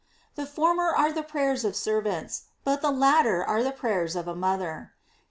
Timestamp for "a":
4.27-4.33